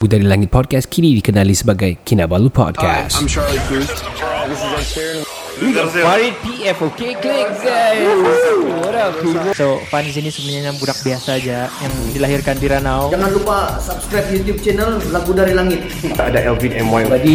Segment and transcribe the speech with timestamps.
[0.00, 3.20] Budari Langit Podcast kini dikenali sebagai Kinabalu Podcast.
[3.20, 3.84] I'm Charlie Cruz.
[4.48, 5.29] This is Sheeran.
[5.60, 8.00] Farid PF Okay klik guys
[8.80, 13.10] What up people So Fan di sini sebenarnya budak biasa aja yang dilahirkan di Ranau.
[13.10, 15.82] Jangan lupa subscribe YouTube channel Lagu Dari Langit.
[16.14, 17.10] Ada Elvin MY.
[17.10, 17.34] Jadi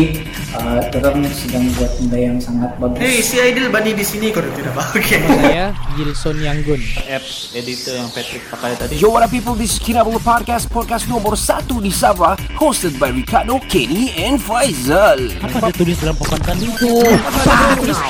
[0.55, 3.00] uh, orang sedang buat benda yang sangat bagus.
[3.04, 4.83] Hey, si Aidil Bani di sini kau tidak apa?
[4.96, 5.19] Okay.
[5.19, 6.79] Saya Gilson Yanggun.
[7.11, 8.96] apps editor yang Patrick pakai tadi.
[8.97, 9.54] Yo, what up people?
[9.54, 15.19] This is Kinabalu Podcast, podcast nomor satu di Sabah, hosted by Ricardo, Kenny, and Faizal.
[15.43, 17.04] Apa dia tulis dalam papan itu?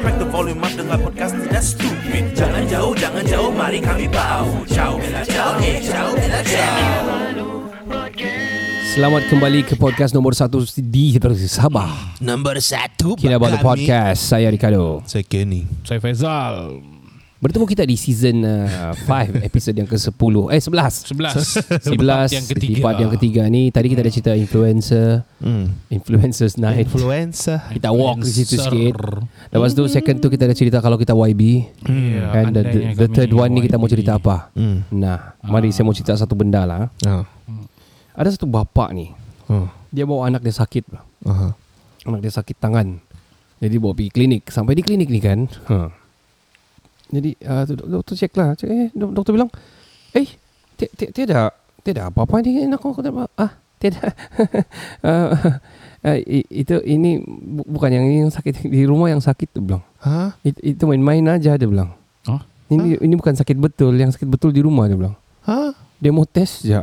[0.00, 2.24] Crack the volume up dengar podcast tidak stupid.
[2.32, 6.96] Jangan jauh, jangan jauh, mari kami bau Ciao, bella ciao, eh, ciao, bella ciao
[8.88, 11.14] Selamat kembali ke podcast nomor satu di
[11.46, 12.18] Sabah.
[12.18, 14.26] Nombor satu Kinabalu Podcast.
[14.26, 15.06] Saya Ricardo.
[15.06, 16.97] Saya Kenny Saya Faizal
[17.38, 19.06] Bertemu kita di season 5
[19.46, 21.14] episod yang ke-10 eh 11
[21.86, 22.66] 11 11 yang ketiga.
[22.66, 23.70] di part yang ketiga ni.
[23.70, 25.22] Tadi kita ada cerita influencer.
[25.38, 25.70] Hmm.
[25.86, 26.90] influencers night.
[26.90, 27.62] Influencer.
[27.70, 28.98] Kita walk di situ sikit.
[29.54, 33.08] Lepas tu second tu kita ada cerita kalau kita YB Ya, and the, the, the
[33.08, 33.94] third one ni kita mau YB.
[33.94, 34.50] cerita apa?
[34.58, 34.82] Hmm.
[34.90, 36.90] nah mari saya mau cerita satu benda lah.
[37.06, 37.22] Oh.
[38.18, 39.14] ada satu bapa ni.
[39.46, 39.70] Oh.
[39.94, 40.90] dia bawa anak dia sakit.
[41.22, 41.54] Aha.
[42.02, 42.98] anak dia sakit tangan.
[43.62, 44.50] Jadi bawa pergi klinik.
[44.50, 45.46] Sampai di klinik ni kan.
[45.70, 45.97] Ha.
[47.08, 49.50] Jadi uh, doktor cek lah cek, eh dok- doktor bilang
[50.12, 50.28] eh
[50.74, 54.12] ti- ti- tiada tiada apa-apa ni anak aku kata ah tiada
[55.08, 55.28] uh,
[56.04, 56.16] uh,
[56.48, 60.36] itu ini bu- bukan yang yang sakit di rumah yang sakit tu bilang Hah?
[60.42, 62.44] It, itu main-main aja dia bilang Hah?
[62.68, 65.72] ini ini bukan sakit betul yang sakit betul di rumah dia bilang Hah?
[65.96, 66.78] dia mau tes je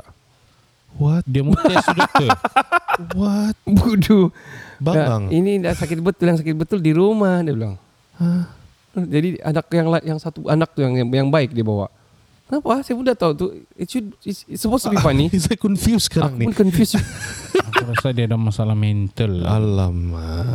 [0.95, 1.27] What?
[1.27, 2.31] Dia mau tes doktor
[3.19, 3.59] What?
[3.67, 4.31] bodoh
[4.79, 7.75] Babang Ya, ini dah sakit betul yang sakit betul di rumah dia bilang.
[8.15, 8.47] Hah?
[9.03, 11.91] Jadi anak yang yang satu anak tu yang yang, baik dia bawa.
[12.45, 12.85] Kenapa?
[12.85, 13.45] Saya pun dah tahu tu.
[13.75, 15.27] It should it's, it's supposed to be funny.
[15.43, 16.95] Saya confused Aku sekarang ni pun confused.
[17.73, 20.45] Aku rasa dia ada masalah mental Alamak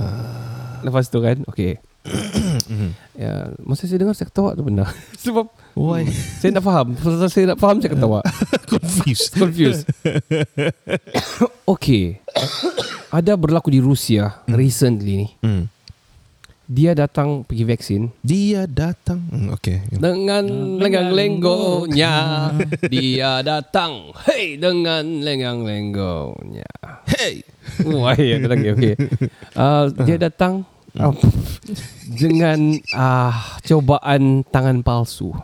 [0.80, 1.76] Lepas tu kan, okay.
[3.20, 4.88] ya, masa saya dengar saya ketawa tu benda.
[5.22, 6.08] Sebab Why?
[6.40, 6.96] saya tak faham.
[7.28, 8.24] Saya tak faham saya ketawa.
[8.64, 9.84] confused Confused.
[11.74, 12.24] okay.
[13.18, 15.28] Ada berlaku di Rusia recently ni.
[15.42, 15.79] hmm.
[16.70, 18.02] Dia datang pergi vaksin.
[18.22, 19.26] Dia datang.
[19.26, 20.46] Hmm, Okay Dengan
[20.78, 22.14] lenggang-lenggonya
[22.86, 24.14] Dia datang.
[24.22, 26.70] Hey Dengan lenggang-lenggonya
[27.10, 27.42] Hey
[27.82, 28.94] Wah ya lagi okay.
[29.58, 30.62] uh, Dia datang
[30.94, 31.10] uh,
[32.06, 33.34] Dengan uh,
[33.66, 35.34] Cobaan tangan palsu.
[35.34, 35.42] Oh,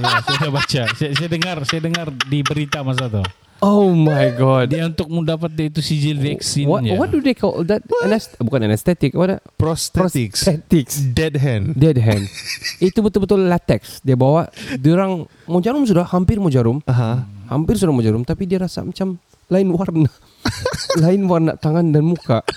[0.00, 0.82] ya, Saya baca.
[0.96, 3.20] Saya, saya dengar Saya dengar di berita masa tu
[3.64, 4.68] Oh my god.
[4.68, 7.80] Dia untuk mendapat dia itu sijil vaksin What, what do they call that?
[8.04, 9.40] Anest- Bukan anesthetic What?
[9.56, 10.44] Prosthetics.
[10.44, 11.00] Prosthetics.
[11.16, 11.72] Dead hand.
[11.72, 12.28] Dead hand.
[12.84, 14.04] Itu betul-betul latex.
[14.04, 16.84] Dia bawa Dia orang Mau jarum sudah Hampir mau jarum.
[16.84, 17.24] Aha.
[17.48, 19.16] Hampir sudah mau jarum Tapi dia rasa macam
[19.48, 20.10] Lain warna.
[21.02, 22.42] Lain warna tangan dan muka.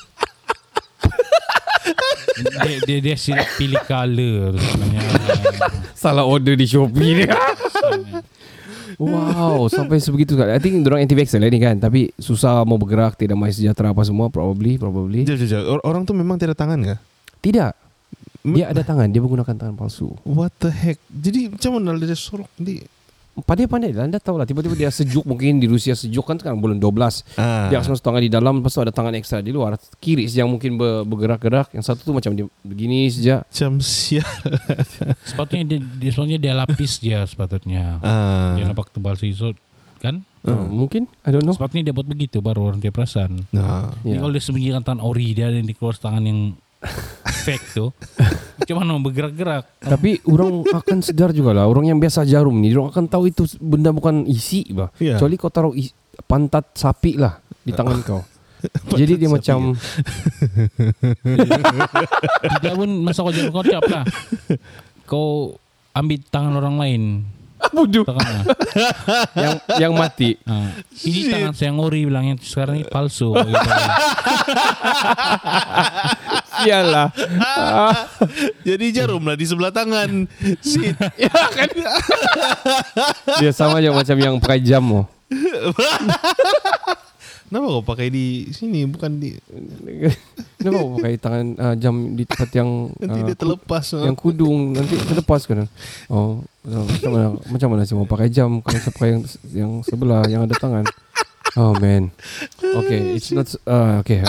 [2.40, 5.04] Dia, dia, dia silap pilih colour tu sebenarnya.
[5.92, 7.36] Salah order di Shopee dia
[9.00, 10.52] Wow Sampai sebegitu kan?
[10.52, 11.80] I think Diorang anti-vaxxer lah ni kan?
[11.80, 15.24] Tapi susah mau bergerak Tidak mahu sejahtera apa semua Probably Probably.
[15.24, 15.62] Jom, jom, jom.
[15.72, 16.96] Or- Orang tu memang tiada tangan ke?
[17.40, 17.72] Tidak.
[18.44, 20.12] Dia ada tangan Dia menggunakan tangan palsu.
[20.28, 21.00] What the heck?
[21.08, 22.52] Jadi macam mana dia sorok?
[22.60, 22.84] Di
[23.42, 26.78] Pandai-pandai lah Anda tahu lah Tiba-tiba dia sejuk Mungkin di Rusia sejuk kan Sekarang bulan
[26.78, 26.90] 12
[27.36, 27.68] ah.
[27.68, 30.76] Dia langsung tangan di dalam Lepas tu ada tangan ekstra di luar Kiri yang mungkin
[30.76, 34.28] ber- bergerak-gerak Yang satu tu macam dia begini saja Macam sial
[35.30, 38.54] Sepatutnya dia, dia, sepatutnya dia lapis dia sepatutnya ah.
[38.54, 39.56] Dia nampak tebal sisut
[40.00, 40.24] kan?
[40.40, 41.52] Uh, mungkin I don't know.
[41.52, 43.44] Sepatutnya dia buat begitu baru orang dia perasan.
[43.52, 44.16] Nah, Ya.
[44.18, 46.56] kalau dia sembunyikan tangan ori dia dan dikeluar tangan yang
[47.44, 47.92] fake tu,
[48.60, 49.64] macam mana mau bergerak-gerak?
[49.84, 53.44] Tapi orang akan sedar juga lah Orang yang biasa jarum ni Orang akan tahu itu
[53.60, 54.92] benda bukan isi bah.
[55.00, 55.16] Ya.
[55.20, 55.92] Kecuali kau taruh isi,
[56.24, 58.22] pantat sapi lah Di tangan kau
[59.00, 59.76] Jadi dia macam
[62.44, 64.04] Tidak pun masa kau jarum kau lah.
[65.10, 65.58] Kau
[65.98, 67.02] ambil tangan orang lain.
[67.76, 68.08] Bodoh
[69.44, 70.72] yang yang mati ha.
[71.04, 73.36] Ini tangan saya yang ori bilang yang sekarang ini palsu.
[73.40, 73.72] Gitu.
[76.60, 77.08] Sial lah
[78.64, 80.28] jadi jarum lah di sebelah tangan.
[80.60, 80.96] Shit.
[83.42, 85.06] Dia sama aja macam yang pakai jam oh.
[87.50, 89.34] Kenapa kau pakai di sini bukan di
[90.62, 93.86] Kenapa kau pakai tangan uh, jam di tempat yang nanti ah, dia terlepas.
[93.98, 94.06] ah.
[94.06, 95.66] yang kudung nanti terlepas kan
[96.14, 99.72] oh so, macam mana macam mana sih mau pakai jam kalau saya pakai yang yang
[99.82, 100.86] sebelah yang ada tangan
[101.58, 102.14] oh man
[102.78, 104.22] okay it's not uh, okay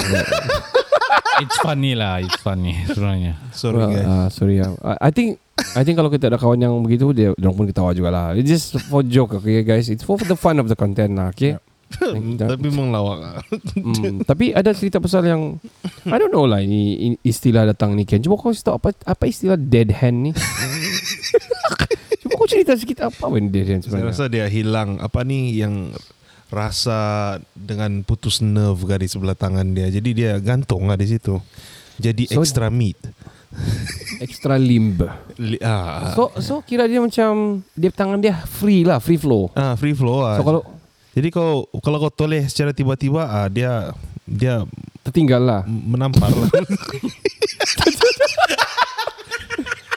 [1.41, 3.33] It's funny lah, it's funny sebenarnya.
[3.57, 4.05] Sorry well, guys.
[4.05, 5.41] uh, sorry ya I, I think
[5.73, 8.49] I think kalau kita ada kawan yang begitu dia dia pun ketawa juga lah it's
[8.49, 11.57] just for joke okay guys it's for the fun of the content lah okay
[12.37, 13.43] Tapi memang lawak.
[13.75, 15.43] Hmm, tapi ada cerita pasal yang
[16.05, 18.19] I don't know lah ini, istilah datang ni Ken.
[18.19, 20.33] Cuba kau cerita apa apa istilah dead hand ni?
[22.21, 24.09] Cuba kau cerita sikit apa pun dead hand Saya sebenarnya.
[24.09, 25.91] rasa dia hilang apa ni yang
[26.47, 26.99] rasa
[27.53, 29.87] dengan putus nerve kan di sebelah tangan dia.
[29.89, 31.39] Jadi dia gantung lah di situ.
[31.97, 32.99] Jadi So- extra meat.
[34.21, 35.03] Extra limb.
[35.37, 39.51] Li, ah, So so kira dia macam dia tangan dia free lah, free flow.
[39.53, 40.39] ah free flow ah.
[40.39, 40.63] So kalau
[41.11, 43.91] Jadi kau kalau kau toleh secara tiba-tiba ah dia
[44.23, 44.63] dia
[45.03, 45.61] tertinggal lah.
[45.67, 46.47] menampar lah.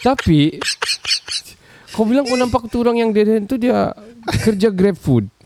[0.01, 0.57] Tapi
[1.89, 3.93] kau bilang kau nampak tu orang yang hand tu dia
[4.41, 5.29] kerja grab food.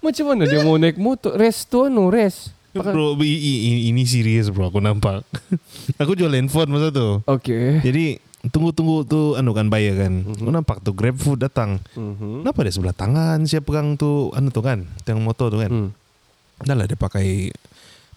[0.00, 4.52] Macam mana dia mau naik motor Resto no rest bro, i- i- i- ini serius
[4.52, 5.24] bro aku nampak.
[6.00, 7.24] aku jual handphone masa tu.
[7.26, 10.24] Okay Jadi tunggu-tunggu tu anu kan bayar kan.
[10.24, 11.82] Aku nampak tu Grab Food datang.
[11.92, 12.42] Mhm.
[12.42, 15.68] Kenapa dia sebelah tangan siapa pegang tu anu tu kan, yang motor tu kan.
[15.68, 15.90] Hmm.
[16.58, 17.52] Dah lah dia pakai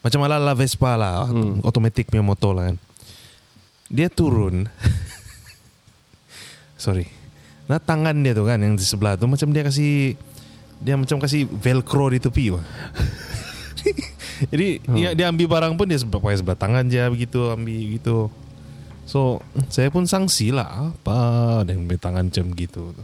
[0.00, 1.60] macam ala ala Vespa lah, Hmm.
[1.60, 2.76] otomatik punya motor lah kan.
[3.86, 4.64] Dia turun.
[6.76, 7.06] Sorry.
[7.66, 10.16] Nah tangan dia tu kan yang di sebelah tu macam dia kasih
[10.80, 12.64] dia macam kasih velcro di tepi wah.
[14.50, 14.96] Jadi Hmm.
[14.96, 18.16] dia, dia ambil barang pun dia pakai sebelah tangan je begitu ambil gitu.
[19.10, 21.18] So saya pun sangsi lah apa
[21.66, 22.94] dia ambil tangan macam gitu.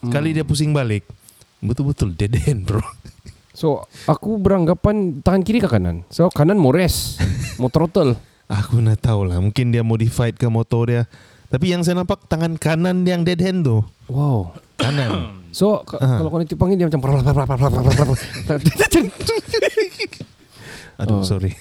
[0.00, 1.06] Sekali dia pusing balik
[1.60, 2.82] betul-betul dead end bro.
[3.50, 7.18] So aku beranggapan tangan kiri ke kanan So kanan mau rest
[7.58, 8.14] Mau throttle
[8.62, 11.02] Aku nak tahu lah Mungkin dia modified ke motor dia
[11.48, 16.22] Tapi yang saya nampak Tangan kanan yang dead hand tu Wow Kanan So k- Ah.
[16.22, 17.02] kalau kau nanti panggil dia macam
[20.98, 21.22] Aduh Oh.
[21.22, 21.58] sorry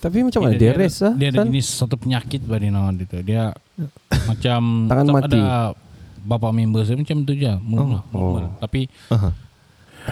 [0.00, 1.46] Tapi macam mana dia rest lah Dia ada San?
[1.46, 3.20] jenis satu penyakit bagi nama dia tu.
[3.28, 3.52] Dia
[4.26, 5.36] macam Tangan mati.
[5.36, 5.76] Ada
[6.20, 7.52] bapa member saya macam tu je.
[7.60, 8.00] Normal.
[8.08, 8.16] Oh.
[8.32, 8.44] normal.
[8.58, 9.30] Tapi Aha.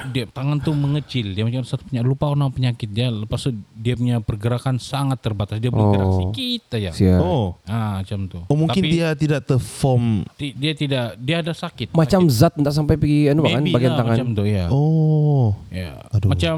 [0.07, 1.33] dia tangan tu mengecil.
[1.33, 2.05] Dia macam satu penyakit.
[2.05, 3.09] Lupa nama penyakit dia.
[3.09, 5.57] Lepas tu dia punya pergerakan sangat terbatas.
[5.57, 6.17] Dia boleh gerak Oh.
[6.23, 6.91] sikit aja.
[6.93, 7.19] Sial.
[7.19, 8.41] Oh Ah macam tu.
[8.43, 11.93] Oh mungkin Tapi dia tidak terform ti- dia tidak dia ada sakit.
[11.93, 12.37] Macam Sakit.
[12.39, 14.13] zat tak sampai pergi anu kan bagian lah, tangan.
[14.15, 14.65] Macam tu ya.
[14.69, 15.97] Oh Ya.
[16.11, 16.29] Aduh.
[16.29, 16.57] Macam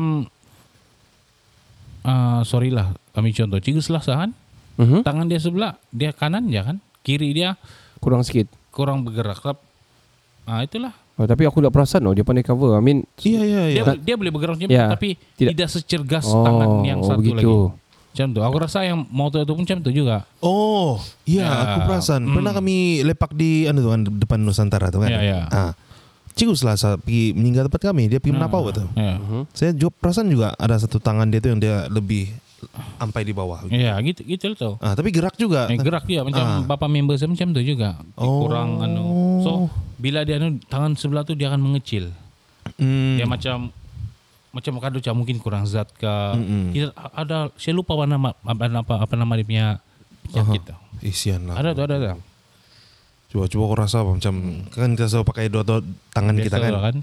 [2.03, 4.31] ah sorry lah kami contoh Cikgu Selasa kan
[4.77, 5.05] Mhm.
[5.05, 7.61] tangan dia sebelah dia kanan ya kan kiri dia
[7.99, 8.49] Kurang sikit.
[8.71, 9.61] kurang bergerak Tap-
[10.45, 12.73] ah itulah Oh, tapi aku tak perasan oh dia pandai cover.
[12.73, 16.25] I mean Iya iya iya dia dia boleh bergerak macam tu, tapi tidak- tidak, secergas
[16.27, 17.37] Oh, tangan yang oh, satu begitu.
[17.37, 17.79] lagi
[18.11, 21.53] macam tu aku rasa yang motor itu pun macam tu juga Oh Iya Ya.
[21.69, 22.59] aku perasan Pernah Hmm.
[22.59, 25.41] kami lepak di anu tu kan Depan Nusantara tu kan Ya, ya.
[25.47, 25.73] ah.
[26.41, 28.89] Cikgu Selasa pergi meninggal tempat kami Dia pergi menapau betul.
[28.95, 29.21] ya.
[29.53, 32.33] Saya juga perasan juga Ada satu tangan dia tu yang dia lebih
[32.97, 33.65] Sampai di bawah.
[33.69, 35.69] Ya gitu gitu tu ah, Tapi gerak juga.
[35.69, 36.61] Eh, gerak dia macam Ah.
[36.63, 37.97] bapa member saya macam tu juga.
[37.97, 38.45] Dia Oh.
[38.45, 39.05] kurang anu.
[39.41, 39.51] So
[39.97, 42.13] bila dia anu tangan sebelah tu dia akan mengecil.
[42.77, 43.17] Hmm.
[43.17, 43.73] dia macam
[44.51, 46.75] macam kado macam mungkin kurang zat ke Mm-mm.
[46.75, 49.67] kita ada saya lupa apa nama apa apa, apa nama dia punya
[50.27, 51.57] penyakit tu Isian lah.
[51.57, 52.09] Ada tu ada tu
[53.31, 54.35] Coba coba aku rasa apa macam
[54.69, 55.79] kan kita selalu pakai dua, dua
[56.11, 56.73] tangan kita Biasa kan.
[56.75, 56.97] lah kan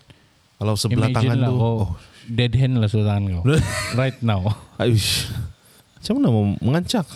[0.57, 1.88] Kalau sebelah Imagine tangan lah tu kau oh,
[2.27, 3.43] dead hand lah sebelah tangan kau
[4.00, 4.41] right now
[4.75, 5.31] aish.
[5.98, 7.07] Macam mana mau mengancak?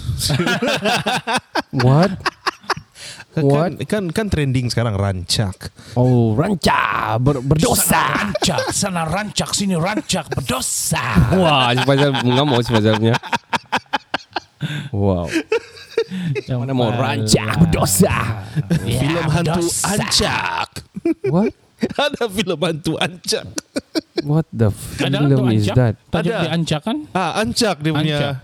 [1.86, 2.12] what?
[3.32, 3.72] Kan, What?
[3.88, 5.72] kan kan trending sekarang rancak.
[5.96, 8.12] Oh ranca ber, berdosa.
[8.28, 11.32] Rancak, sana rancak, sini rancak, berdosa.
[11.40, 13.16] Wah, Faizal mengamuk si Faizalnya.
[14.92, 15.32] Wow.
[16.52, 18.46] Mana mau rancak berdosa.
[18.84, 19.88] Film hantu berdosa.
[19.96, 20.70] ancak.
[21.32, 21.54] What?
[21.98, 23.46] Ada filem hantu ancak.
[24.22, 25.76] What the film is ancak.
[25.76, 25.94] that?
[26.14, 26.42] Tajuk Ada.
[26.46, 26.98] dia ancak kan?
[27.12, 28.36] Ah, ancak dia punya Ancak.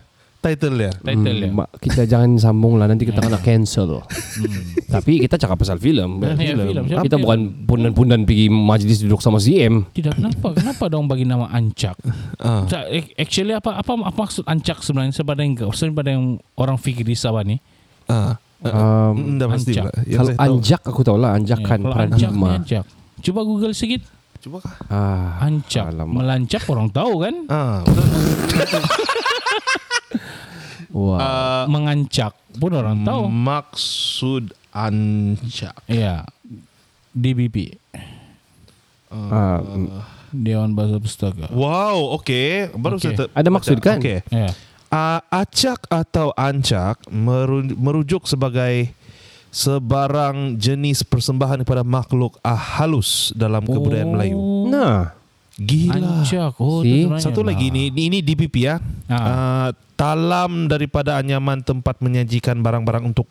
[0.47, 0.91] Title dia.
[0.95, 1.47] Title dia.
[1.47, 3.99] Hmm, mak, kita jangan sambung lah Nanti kita kena cancel
[4.95, 6.85] Tapi kita cakap pasal filem Ya, filem.
[6.85, 7.23] Siapa Kita dia?
[7.23, 11.99] bukan pundan-pundan pergi majlis duduk sama CM Tidak kenapa kenapa dong bagi nama ancak?
[12.37, 12.63] Ah.
[12.63, 16.23] Tak, ac- Actually apa apa apa maksud ancak sebenarnya sebab yang sebab yang
[16.53, 17.59] orang fikir di Sabah ni?
[18.05, 18.39] Ah.
[18.63, 19.91] um, Dah pasti pula.
[20.01, 20.43] Yang Kalau tahu.
[20.45, 22.83] anjak aku tahu lah Ya, Anjakan ni paradigma ancak.
[23.17, 24.01] Cuba Google sikit.
[24.37, 24.77] Cuba kah?
[24.87, 25.89] ah, Ancak.
[25.89, 26.13] Alamak.
[26.15, 27.35] Melancak orang tahu kan?
[27.47, 28.81] Ah, betul.
[30.89, 33.27] Wah Ah, Mengancak pun orang tahu.
[33.27, 35.75] Maksud ancak.
[35.85, 36.23] Ya.
[37.11, 37.75] DBP.
[39.09, 39.59] ah,
[40.29, 41.47] Dewan Bahasa Pustaka.
[41.49, 42.71] Wow, okey.
[42.73, 43.03] Baru Okey.
[43.09, 43.97] saya ter- Ada maksud kan?
[43.97, 44.19] Okey.
[44.29, 44.51] Ya.
[44.87, 48.91] Uh, acak atau ancak meru- merujuk sebagai
[49.49, 54.37] sebarang jenis persembahan kepada makhluk ah, halus dalam kebudayaan Melayu.
[54.65, 55.11] Nah
[55.57, 56.21] Gila.
[56.21, 56.53] Ancak.
[56.61, 57.21] Oh, sebenarnya.
[57.21, 58.77] Satu lagi ni ini DPP ya.
[59.09, 59.17] Ah.
[59.17, 63.25] Uh, talam daripada anyaman tempat menyajikan barang-barang untuk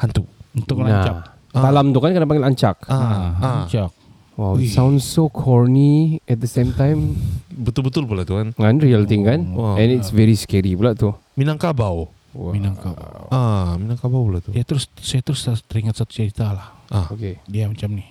[0.00, 0.24] hantu.
[0.56, 0.80] Untuk.
[0.80, 3.64] Nah Talam tu kan kena panggil ancak Ah, ah.
[3.64, 3.90] Ancak.
[4.38, 7.18] Wow it sounds so corny At the same time
[7.50, 8.54] Betul-betul pula tu kan.
[8.54, 9.74] Kan real thing kan Wow.
[9.74, 12.08] And it's very scary pula tu Minangkabau.
[12.36, 13.32] Minangkabau.
[13.34, 14.54] Ah, Minangkabau pula tu.
[14.54, 16.68] Ya terus saya terus teringat satu cerita lah.
[16.92, 17.10] Ah.
[17.10, 18.06] Okay Dia macam ni.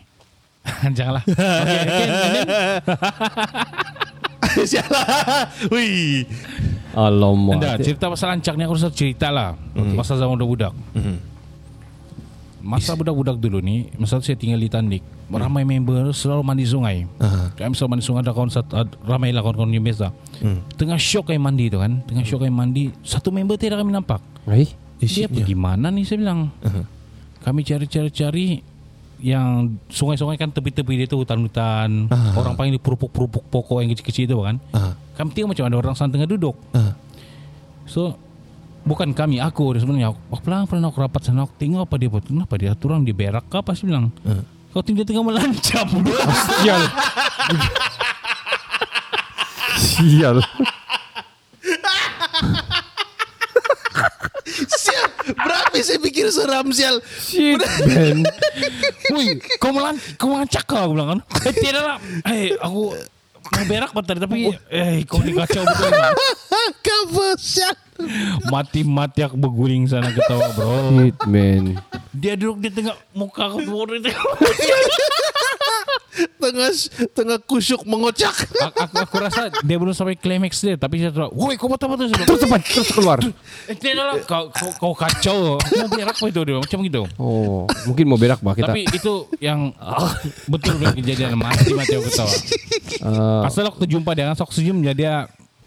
[0.97, 1.23] Janganlah.
[1.27, 2.07] Okay, and then,
[5.73, 6.27] Wih.
[6.97, 9.53] Alamak anda cerita pasal ancak ni aku rasa cerita lah.
[9.93, 10.73] Masa zaman budak-budak.
[10.97, 11.17] Mhm.
[12.67, 14.99] Masa budak-budak dulu ni, masa saya tinggal di Tandik,
[15.31, 17.07] ramai member selalu mandi sungai.
[17.15, 17.47] Ah.
[17.55, 20.11] Kami selalu mandi sungai ada kawan satu, ramai lah kawan-kawan yang biasa.
[20.43, 20.59] Hmm.
[20.75, 24.19] Tengah syok kami mandi tu kan, tengah syok kami mandi, satu member tidak kami nampak.
[24.51, 24.67] Eh
[24.99, 26.51] Dia pergi mana ni saya bilang.
[26.59, 26.83] Uh-huh.
[27.45, 28.59] Kami cari-cari-cari
[29.17, 32.05] yang sungai-sungai kan tepi-tepi dia tu hutan-hutan.
[32.07, 32.37] Ah.
[32.37, 34.55] Orang panggil perupuk-perupuk pokok yang kecil-kecil itu kan.
[34.71, 34.93] Ah.
[35.17, 36.55] Kami tengok macam ada orang sana tengah duduk.
[36.71, 36.93] Ah.
[37.87, 38.15] So
[38.87, 42.23] bukan kami aku dia sebenarnya aku pelan-pelan aku rapat sana aku tengok apa dia buat
[42.23, 44.39] kenapa dia turang di berak ke apa sih bilang Ah.
[44.71, 45.87] kau tengok dia tengah melancap
[46.63, 46.81] Sial
[49.77, 50.41] Sial,
[55.77, 56.95] berapa saya pikir seram sial.
[57.21, 58.25] Shit man
[59.13, 61.19] Woi, kau melan kau melancak kau aku bilang kan.
[61.45, 61.97] Eh tidak lah.
[62.27, 62.97] Eh aku
[63.47, 65.91] mau berak bentar tapi eh kau ni kacau betul.
[66.85, 67.75] Cover sial.
[68.49, 70.93] Mati-mati aku berguling sana ketawa bro.
[70.93, 71.77] Shit man
[72.13, 73.61] Dia duduk di tengah muka aku
[73.97, 74.09] itu.
[76.41, 76.69] Tengah
[77.13, 78.33] tengah kusyuk mengocak.
[78.33, 81.93] aku, aku, aku rasa dia belum sampai climax dia tapi saya terus, woi kau betul
[81.93, 83.17] betul Terus cepat Terus keluar
[83.71, 85.57] Eh lah kau, kau, kau kacau.
[85.57, 87.03] Mau berak apa itu dia macam gitu.
[87.21, 89.73] Oh Mungkin mau berak bah kita Tapi itu yang
[90.49, 92.33] betul betul kejadian mati-mati aku ketawa.
[93.07, 95.13] uh, Asal aku jumpa dia sok senyum jadi dia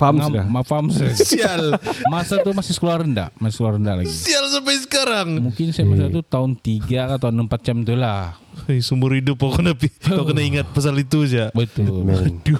[0.00, 0.44] Faham ngam- sudah.
[0.46, 1.12] ma- Faham sudah.
[1.28, 1.64] Sial.
[2.06, 4.08] Masa tu masih sekolah rendah, masih sekolah rendah lagi.
[4.08, 5.28] Sial sampai sekarang.
[5.38, 8.40] Mungkin saya masa tu tahun 3 atau 6 4 jam tu lah.
[8.64, 11.52] Hey, seumur hidup kau kena pi- kau kena ingat pasal itu aja.
[11.52, 12.02] Betul.
[12.02, 12.40] Man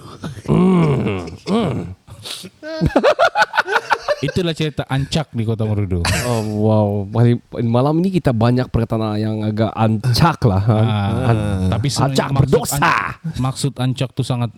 [4.20, 6.04] Itulah cerita ancak di Kota Merudu.
[6.28, 10.61] Oh wow Hari- Malam ini kita banyak perkataan yang agak ancak lah.
[10.61, 11.32] Ah,
[11.70, 14.52] tapi sebenarnya Ancak berdosa an- maksud ancak tu sangat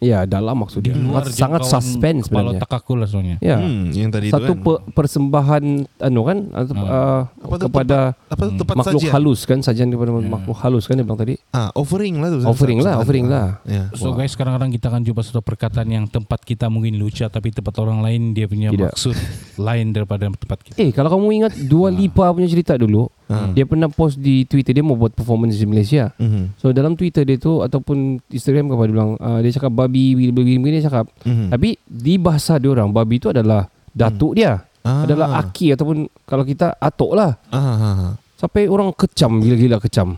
[0.00, 3.36] Ya dalam maksudnya di luar Sangat suspense kepala sebenarnya otak aku lah sebenarnya.
[3.40, 4.62] Ya Hmm, yang tadi Satu itu kan.
[4.62, 5.64] pe- persembahan
[6.00, 9.12] anu kan atau, uh, Apa kepada Apa tu tempat makhluk sajian?
[9.12, 12.38] halus kan sajian kepada makhluk halus kan dia bilang tadi Ah, offering lah tu.
[12.42, 13.90] offering lah offering lah Ya.
[13.92, 17.74] So guys kadang-kadang kita akan jumpa satu perkataan yang tempat kita mungkin lucu tapi tempat
[17.76, 18.94] orang lain dia punya Tidak.
[18.94, 19.16] maksud
[19.56, 20.76] lain daripada tempat kita.
[20.76, 23.48] Eh kalau kamu ingat Dua Lipa punya cerita dulu Ah.
[23.48, 26.56] Dia pernah post di Twitter Dia mau buat performance di Malaysia Mhm.
[26.56, 30.16] So dalam Twitter dia tu Ataupun Instagram ke apa Dia bilang uh, Dia cakap babi
[30.32, 31.48] Begini-begini dia cakap Mhm.
[31.48, 35.04] Tapi di bahasa dia orang Babi tu adalah Datuk dia Ah.
[35.04, 38.12] Adalah aki Ataupun Kalau kita atok lah Ah, ah, ah.
[38.34, 40.16] Sampai orang kecam Gila-gila kecam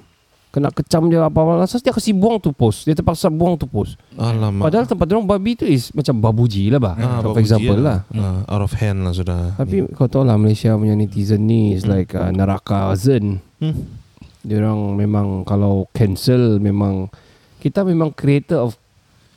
[0.51, 3.95] Kena kecam dia apa-apa Lantas dia kasi buang tu post Dia terpaksa buang tu post
[4.15, 4.67] Alamak.
[4.67, 7.79] Padahal tempat dia orang babi tu is Macam babuji lah bah Ah, For babuji example
[7.79, 9.55] lah Ah, out of hand lah sudah.
[9.55, 13.77] Tapi kau tahu lah Malaysia punya netizen ni Is like uh, neraka zen Hmm.
[14.41, 17.07] Dia orang memang Kalau cancel Memang
[17.57, 18.75] Kita memang creator of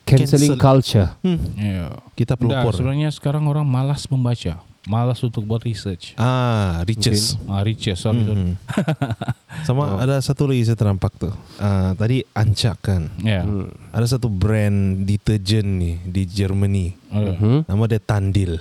[0.03, 0.60] Cancelling Cancel.
[0.60, 1.10] culture
[1.55, 1.96] Ya.
[2.12, 2.72] Kita Nah, pelopor.
[2.74, 4.60] sebenarnya sekarang orang malas membaca.
[4.83, 6.11] Malas untuk buat research.
[6.15, 7.39] Ah, riches.
[7.47, 8.19] Ah, riches, sorry.
[8.19, 8.59] Mhm.
[9.67, 11.31] Sama ada satu lagi saya terampak tuh.
[11.55, 13.07] Ah, tadi ancak kan.
[13.23, 13.47] Ya.
[13.95, 16.99] Ada satu brand deterjen nih di Germany.
[17.07, 17.59] Uh, hmm?
[17.63, 18.59] Nama dia Tandil.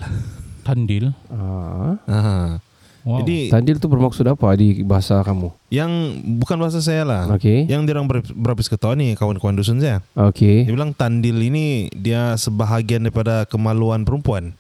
[0.62, 1.10] Tandil.
[1.26, 1.98] ah.
[2.06, 2.62] Ah.
[3.02, 3.18] Wow.
[3.18, 5.50] Jadi Tandil tu bermaksud apa di bahasa kamu?
[5.74, 5.90] yang
[6.38, 7.26] bukan bahasa saya lah.
[7.34, 7.66] Okey.
[7.66, 10.06] Yang dia orang ber- berhabis ketawa ni kawan-kawan dusun saya.
[10.14, 10.68] Okey.
[10.68, 14.54] Dia bilang tandil ini dia sebahagian daripada kemaluan perempuan.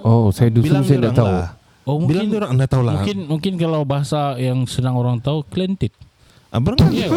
[0.00, 1.26] Oh, saya dusun Bilang saya tak tahu.
[1.26, 1.48] lah.
[1.82, 2.94] Oh Bilang mungkin dia orang anda tahu lah.
[2.94, 5.90] mungkin mungkin kalau bahasa yang senang orang tahu klentit.
[6.48, 7.08] Abang Iya.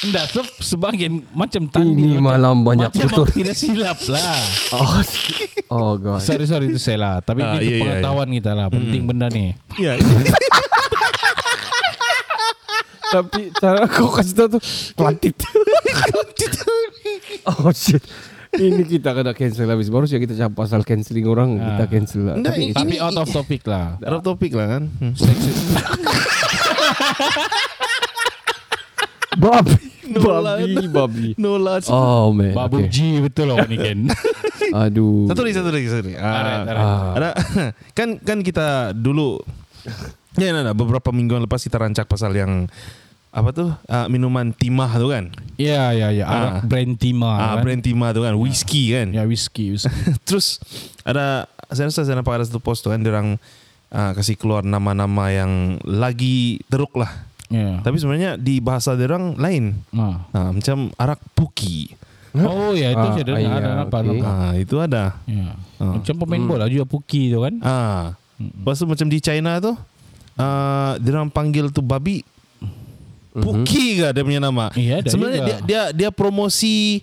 [0.00, 1.92] Enggak, se sebagian macam tandil.
[1.92, 3.26] Ini macam- malam banyak macam betul.
[3.30, 4.38] tidak silap lah.
[4.72, 5.02] Oh,
[5.70, 6.18] oh god.
[6.18, 7.14] Sorry sorry itu saya lah.
[7.18, 8.66] Tapi Ah, itu iya, iya, pengetahuan kita lah.
[8.68, 9.52] Penting benda ni.
[9.76, 9.94] Ya.
[13.10, 14.60] Tapi cara kau kasih tahu tu
[14.94, 15.34] Kelantit
[17.42, 17.98] Oh shit
[18.50, 21.78] Ini kita kena cancel habis Baru saja kita cakap pasal cancelling orang Ah.
[21.78, 23.94] Kita cancel lah Nggak, Tapi ini- Tapi out of topic lah.
[24.08, 24.82] Arab topik lah kan.
[24.98, 25.14] Hmm.
[29.38, 29.76] Babi
[30.10, 30.58] Nolan.
[30.66, 31.78] Babi Babi No lah.
[31.86, 32.90] Oh man Babu okay.
[32.90, 34.10] G betul lah ni kan.
[34.76, 36.18] Aduh Satu lagi, satu lagi, satu lagi.
[36.18, 36.66] Ah.
[36.66, 37.14] Ah.
[37.14, 37.28] Ada
[37.94, 39.38] kan kan kita dulu
[40.36, 42.68] ya nah, nah, beberapa mingguan lepas kita rancak pasal yang
[43.30, 45.24] apa tuh ah, minuman timah tuh kan.
[45.54, 46.24] Iya iya iya.
[46.26, 46.52] Ada Ah.
[46.62, 47.62] brand Tima Ah, kan.
[47.62, 49.14] brand timah tuh kan, whisky kan.
[49.14, 49.90] Ya whisky, whisky.
[50.26, 50.58] Terus
[51.02, 53.38] ada saya rasa saya nampak ada satu post tuh kan dia orang
[53.88, 57.30] ah, kasih keluar nama-nama yang lagi teruk lah.
[57.50, 57.82] Ya.
[57.82, 59.78] Tapi sebenarnya di bahasa dia orang lain.
[59.90, 60.26] Ah.
[60.30, 61.94] Ah, macam arak puki.
[62.30, 63.96] Oh ya itu Ah, saya dengar iya, ada apa.
[64.22, 65.18] Ah, itu ada.
[65.26, 65.58] Ya.
[65.78, 65.98] Ah.
[65.98, 67.54] Macam pemain bola juga Puki tu kan.
[67.58, 68.14] Ah.
[68.38, 69.74] Lepas tu macam di China tu
[70.38, 72.22] uh, dia orang panggil tu babi
[73.32, 74.68] Puki ke dia punya nama.
[74.72, 75.46] Iya, ada Sebenarnya juga.
[75.46, 76.98] dia dia dia promosi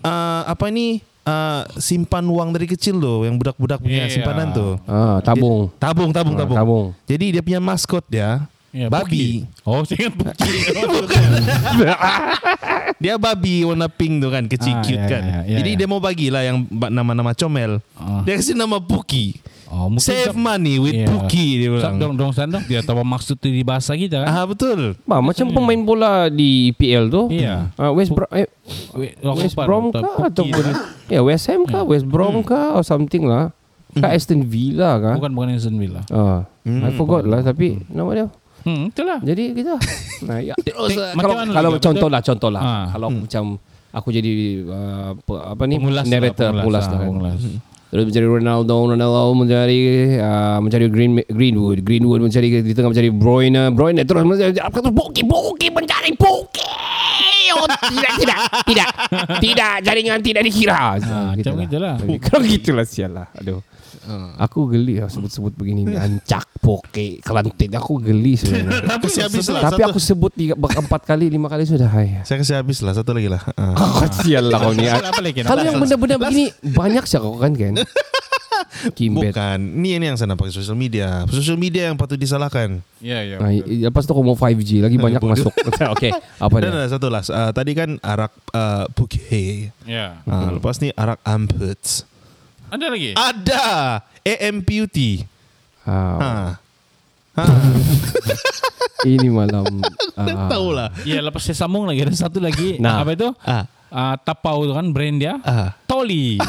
[0.00, 4.12] uh, apa ni uh, simpan uang dari kecil tu yang budak-budak punya Iya.
[4.12, 4.76] simpanan tu.
[4.82, 6.56] ah, Tabung Dia- tabung, tabung, Ah, tabung.
[6.56, 6.86] tabung.
[7.04, 9.50] Jadi dia punya maskot dia Ya, babi.
[9.62, 10.50] Oh, saya ingat Puki.
[12.98, 15.22] Dia babi warna pink tu kan, kecil Ah, cute ya, kan.
[15.22, 15.76] ya, ya, Jadi ya.
[15.76, 17.80] dia mau bagilah yang nama-nama comel.
[17.92, 18.22] Ah.
[18.22, 19.40] Dia kasih nama Puki.
[19.66, 21.06] Oh, mungkin Save sab- money with Ya.
[21.06, 21.94] Puki dia bilang.
[21.96, 24.28] dong dong sandong dia tahu maksud tu di bahasa kita kan.
[24.28, 24.98] Ah betul.
[25.00, 27.70] bah, Macam pemain bola di PL tu Iya.
[27.72, 28.50] ah, West, Bro- eh,
[28.92, 29.98] Wait, aku West lupa, Brom lupa.
[30.00, 30.76] kah Puki Ataupun kan?
[31.06, 33.54] Ya West Ham kah West Brom kah Or something lah
[33.92, 36.02] Kah Aston Villa kah Bukan bukan Aston Villa.
[36.08, 36.82] Ah, Hmm.
[36.82, 38.26] I forgot lah Tapi nama dia
[38.60, 39.18] Hmm, itulah.
[39.20, 39.72] Jadi kita
[40.28, 42.10] nah, ya, terus, kalau macam mana kalau juga, contoh betul?
[42.12, 42.86] lah contoh lah Ah.
[42.92, 43.44] kalau macam
[43.90, 44.30] aku jadi
[44.68, 45.10] uh,
[45.50, 47.08] apa ni Pengulas lah, narrator pengulas, ah, lah kan.
[47.08, 47.40] pengulas.
[47.90, 49.80] Terus mencari Ronaldo, Ronaldo mencari
[50.14, 54.94] uh, mencari Green Greenwood, Greenwood mencari di tengah mencari Broyne, Broyne terus mencari apa tu
[54.94, 56.70] Buki, Buki mencari Buki.
[57.50, 58.88] Oh, tidak, tidak, tidak,
[59.42, 60.94] tidak, jaringan tidak dikira.
[61.02, 61.98] Ah, macam itulah.
[62.22, 63.26] Kalau gitulah sial lah.
[63.34, 63.58] Aduh.
[64.40, 65.94] Aku geli lah sebut-sebut begini ni.
[66.04, 67.70] Ancak, poke, kelantin.
[67.76, 68.96] Aku geli sebenarnya.
[69.02, 69.62] Kasih habis lah.
[69.68, 71.88] Tapi aku sebut tiga, empat kali, lima kali sudah.
[71.90, 72.22] Hai.
[72.24, 73.42] Saya kasih habis lah satu lagi lah.
[73.60, 73.76] Ah.
[73.76, 74.88] Oh, sial lah kau ni.
[74.88, 75.20] Apa?
[75.20, 77.76] Kalau yang benda-benda begini banyak sih kau kan kan.
[78.96, 79.36] Kimbet.
[79.36, 79.58] Bukan.
[79.60, 81.28] Ni ini yang saya nampak sosial media.
[81.28, 82.80] Sosial media yang patut disalahkan.
[83.04, 83.36] Ya ya.
[83.36, 85.52] Nah, lepas tu aku mau 5G lagi banyak masuk.
[85.96, 86.78] Okey, apa Dan dia?
[86.84, 87.22] ada satu lah.
[87.28, 89.68] Ah, tadi kan arak uh, puke.
[89.84, 90.24] Ya.
[90.24, 92.08] Ah, lepas ni arak amput.
[92.70, 93.10] Ada lagi?
[93.12, 93.64] Ada.
[94.22, 94.96] AMPUT.
[95.82, 96.54] Ah,
[97.30, 97.40] Ha.
[97.40, 97.44] Ha.
[99.10, 99.64] ini malam.
[100.18, 100.88] ah, Tahu lah.
[101.02, 102.76] Ya, lepas saya sambung lagi ada satu lagi.
[102.78, 103.00] Nah.
[103.00, 103.28] Apa itu?
[103.42, 103.64] Ah.
[103.90, 105.34] Ah, tapau tu kan brand dia.
[105.42, 105.74] Ah.
[105.84, 106.38] Toli.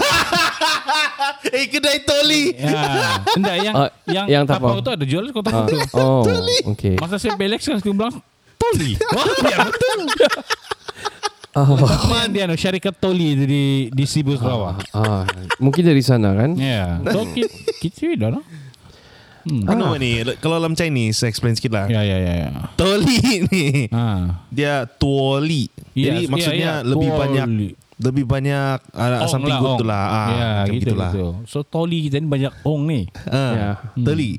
[1.52, 2.54] Eh kedai toli.
[2.54, 3.18] ya.
[3.34, 4.86] Enggak yang Ah, yang, yang tapau tapau.
[4.86, 5.78] tu ada jual kota ah, itu.
[5.94, 6.22] oh,
[6.72, 6.96] okey.
[6.98, 8.16] Masa saya belek sekarang saya bilang
[8.56, 8.94] Toli.
[9.10, 10.00] Wah, ya betul.
[11.52, 11.76] Oh,
[12.08, 14.88] Mana dia no syarikat Toli itu di di Sibu Sarawak.
[14.92, 16.56] ah, mungkin dari sana kan?
[16.56, 17.04] Ya.
[17.04, 18.42] So kita kita dah no.
[19.42, 19.66] Hmm.
[19.66, 21.90] Anu ni, kalau dalam Chinese, saya explain sikit lah.
[21.90, 22.50] Ya ya ya ya.
[22.76, 23.18] Toli
[23.50, 24.46] ni, Ah.
[24.48, 25.66] dia tuoli.
[25.92, 27.20] Iya, Jadi iya, maksudnya iya, lebih tuoli.
[27.20, 27.48] banyak
[27.98, 29.80] lebih banyak uh, asam Ong pinggut ong.
[29.82, 30.06] tu lah.
[30.06, 31.12] Ah, ya, macam gitu, gitulah.
[31.12, 31.28] gitu.
[31.50, 33.02] So Toli kita ni banyak ong ni.
[33.26, 33.70] Ah, Ya.
[33.98, 34.30] Toli.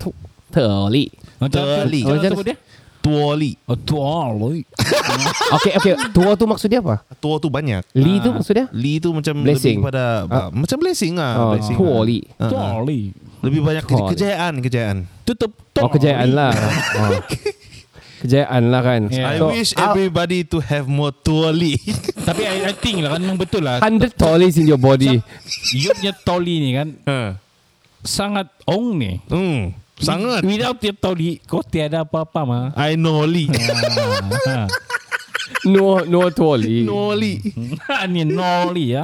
[0.48, 1.04] Teli.
[1.36, 2.00] Macam Toli.
[2.04, 2.60] Macam Macam-
[3.02, 3.50] sebut dia?
[3.52, 3.52] Tuoli.
[3.66, 4.62] Oh, Toli.
[5.58, 5.94] Okey, okey.
[6.10, 7.02] Tua tu maksud dia apa?
[7.16, 7.82] Tua tu banyak.
[7.92, 8.66] Li tu maksud dia?
[8.70, 9.82] Li tu macam Blessing.
[9.82, 10.48] lebih pada Ah.
[10.48, 11.76] macam blessing ah, Oh, blessing.
[11.76, 12.20] tua li.
[12.36, 12.50] Ah, ah.
[12.78, 13.00] Toli.
[13.42, 14.10] Lebih banyak Tuoli.
[14.14, 14.98] kejayaan, kejayaan.
[15.22, 16.54] Tutup Oh, kejayaan lah.
[16.96, 17.18] Oh.
[18.22, 19.02] Kejayaan lah kan.
[19.10, 19.34] Yeah.
[19.34, 21.74] I So, wish ah, everybody to have more tuoli.
[22.28, 23.82] Tapi I, I think lah kan memang betul lah.
[23.82, 25.18] 100 tollies in your body.
[25.74, 27.34] You punya Toli ni kan Ha.
[27.98, 29.18] sangat ong ni.
[29.26, 30.40] Hmm, sangat.
[30.42, 32.64] Without your Toli, kau tiada apa-apa mah.
[32.74, 33.46] I know li.
[34.46, 34.66] Ah,
[35.62, 36.82] No, no tolly.
[36.82, 37.38] no li.
[37.92, 38.02] ah.
[38.10, 39.02] Ni noli ya.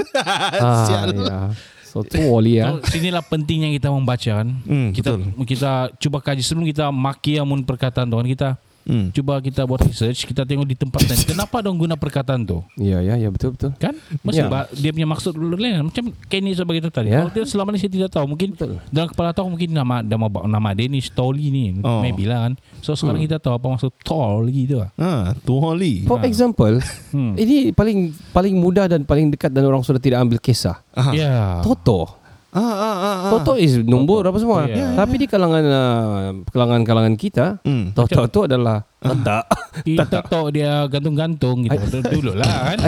[0.58, 1.14] Ah, Sial.
[1.14, 1.40] ya.
[1.87, 2.74] So tolly ya.
[2.82, 4.48] So, sinilah pentingnya kita membaca kan.
[4.66, 5.46] Hmm, kita betul.
[5.46, 8.58] kita cuba kaji sebelum kita maki amun perkataan Tuhan kita
[8.88, 9.12] Hmm.
[9.12, 11.20] Cuba kita buat research, kita tengok di tempat lain.
[11.37, 12.64] Kenapa dong guna perkataan tu?
[12.74, 13.77] Ya, ya, ya betul betul.
[13.77, 14.01] Kan?
[14.24, 14.64] Mesti Ya.
[14.72, 15.85] dia punya maksud dulu lain.
[15.85, 17.12] Macam Kenny sebagai itu tadi.
[17.12, 17.20] Ya.
[17.20, 18.24] Kalau dia selama ni saya tidak tahu.
[18.27, 18.57] Mungkin
[18.88, 21.77] dalam kepala tahu mungkin nama nama nama Dennis Tolly ni.
[21.85, 22.01] Oh.
[22.01, 22.57] Maybe lah kan.
[22.81, 24.81] So sekarang kita tahu apa maksud Tolly tu.
[24.81, 24.88] lah.
[24.96, 26.09] Ah, Tuoli.
[26.09, 27.33] For example, Hmm.
[27.35, 30.81] ini paling paling mudah dan paling dekat dan orang sudah tidak ambil kisah.
[30.92, 31.12] Ah.
[31.12, 31.61] Ya.
[31.61, 32.17] Toto.
[32.48, 33.30] Ah, ah, ah, ah.
[33.37, 34.64] Toto is nombor apa semua.
[34.64, 34.96] Ya.
[34.96, 37.92] Tapi di kalangan uh, kalangan-kalangan kita, Hmm.
[37.92, 39.44] Toto itu adalah letak.
[39.84, 42.00] Kita tahu dia gantung-gantung gitu.
[42.00, 42.78] Dulu lah kan.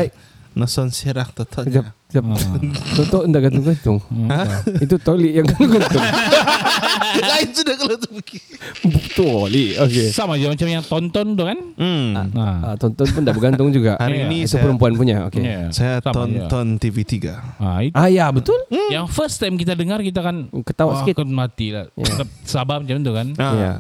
[0.53, 1.63] Nason serak toto.
[1.63, 2.25] sekejap, sekejap.
[2.27, 2.59] Ah.
[2.95, 3.99] Toto enggak gantung-gantung.
[4.77, 6.03] Itu toli yang gantung-gantung.
[7.23, 8.39] Lain sudah kalau tu pergi.
[9.13, 9.75] toli.
[9.77, 10.11] Okey.
[10.11, 11.59] Sama je macam yang tonton tu kan.
[11.77, 12.09] Hmm.
[12.33, 12.57] Nah.
[12.65, 13.95] Ah, tonton pun dah bergantung juga.
[13.97, 15.27] Hari Ya, ini Itu saya perempuan punya.
[15.27, 15.43] Okey.
[15.43, 16.45] Ya, saya sama je.
[16.45, 17.15] tonton TV3.
[17.57, 17.95] Ah, itu.
[17.95, 18.59] Ah ya, betul.
[18.91, 21.19] Yang first time kita dengar kita kan Ketawa wah, sikit.
[21.19, 21.87] akan mati lah.
[21.93, 23.27] Tetap sabar macam tu kan.
[23.37, 23.73] Ah, Ya.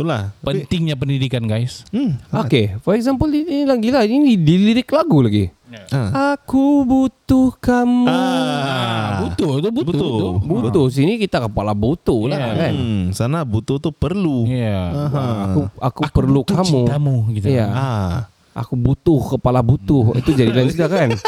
[0.00, 0.32] Itulah.
[0.40, 1.84] Pentingnya pendidikan guys.
[1.92, 2.16] Hmm.
[2.32, 5.52] Okey, for example ini lagi lah ini di lirik lagu lagi.
[5.92, 6.40] Ah.
[6.40, 8.08] Aku butuh kamu.
[8.08, 9.28] Ah.
[9.28, 9.92] Butuh tu butuh.
[9.92, 10.10] Butuh.
[10.16, 10.28] tu.
[10.40, 12.48] Butuh sini kita kepala butuh lah Ya.
[12.56, 12.72] kan.
[12.72, 14.48] Hmm, sana butuh tu perlu.
[14.48, 14.88] Ya.
[14.88, 15.52] Aha.
[15.52, 16.80] Aku aku, perlu butuh kamu.
[16.88, 17.46] Cintamu gitu.
[17.52, 17.68] Ya.
[17.68, 18.16] Ah.
[18.56, 20.16] Aku butuh kepala butuh.
[20.16, 21.12] Itu jadi lain sudah kan.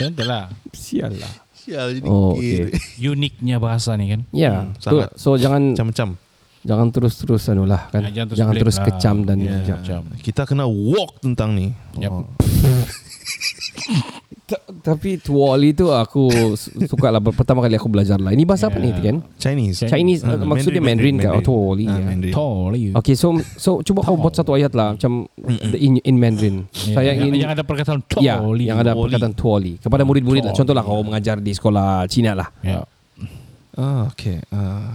[0.00, 0.48] Contoh lah.
[0.72, 1.49] Sial lah.
[1.60, 2.72] Sial jadi Oh, kiri.
[3.12, 4.20] Uniknya bahasa ni kan.
[4.30, 6.08] Ya, Hmm, so, so jangan Macam-macam.
[6.60, 8.04] jangan terus-terus anu lah kan.
[8.06, 8.86] Jangan terus jangan terus lah.
[8.86, 9.60] kecam dan Ya.
[9.60, 9.78] kejam.
[9.78, 10.02] Macam.
[10.18, 11.72] Kita kena walk tentang ni.
[11.96, 12.10] Yep.
[12.10, 12.24] Oh.
[14.45, 14.61] Ta-
[14.93, 18.29] Tapi Tuoli tu aku su- suka lah pertama kali aku belajar lah.
[18.29, 18.85] Ini bahasa apa Ya.
[18.85, 19.17] ni kan?
[19.41, 19.89] Chinese.
[19.89, 21.33] Chinese Ah, uh, maksudnya Mandarin, kan?
[21.33, 21.89] Oh, Tuoli.
[21.89, 22.05] Ah, ya.
[22.13, 22.33] Mandarin.
[22.33, 22.83] Tolly.
[22.93, 25.25] Okay, so so cuba kau buat satu ayat lah macam
[25.73, 26.69] the in in Mandarin.
[26.85, 28.69] Ya, Saya yang, ingin yang ada perkataan ya, tolly.
[28.69, 29.01] yang ada Tuoli.
[29.09, 30.53] perkataan tuoli kepada murid-murid lah.
[30.53, 30.59] Tuoli.
[30.61, 32.49] Contohlah kau mengajar di sekolah Cina lah.
[32.61, 32.85] Ya.
[33.75, 34.93] Ah, OK，呃，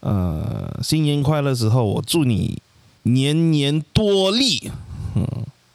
[0.00, 2.60] 呃，新年快乐时候，我祝你
[3.02, 4.68] 年年多利。
[5.16, 5.24] Nyen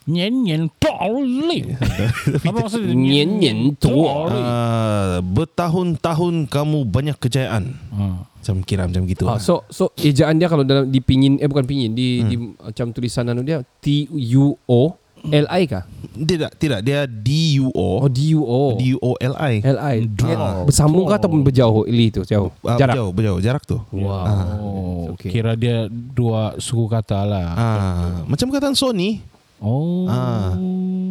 [0.09, 1.77] nyen tolly.
[2.47, 2.93] Apa maksudnya?
[2.97, 4.41] Nyen nyen tuoli.
[4.41, 7.77] Uh, bertahun-tahun kamu banyak kejayaan.
[7.93, 8.25] Ah.
[8.39, 9.27] Macam kira macam gitu.
[9.27, 9.43] Ah, lah.
[9.43, 13.43] so so ejaan dia kalau dalam dipingin eh bukan pingin di, di macam tulisan anu
[13.43, 14.95] dia T U O
[15.27, 15.83] L I kah?
[16.15, 16.79] Tidak, tidak.
[16.79, 19.59] Dia D U Oh O D U O D U O L I.
[19.59, 20.07] L I.
[20.07, 20.63] Draw.
[20.63, 21.83] Bersambung kah ataupun berjauh?
[21.83, 22.55] Ili tu jauh.
[22.63, 22.95] Ah, Jarak.
[22.95, 23.39] Berjauh, berjauh.
[23.43, 23.77] Jarak tu.
[23.91, 24.23] Wow.
[24.63, 24.87] Oh,
[25.19, 25.35] Okay.
[25.35, 27.47] kira dia dua suku kata lah.
[27.51, 29.19] Ah, macam kataan Sony.
[29.59, 30.07] Oh.
[30.07, 30.55] Ah.